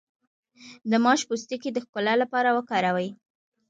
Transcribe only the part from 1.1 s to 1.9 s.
پوستکی د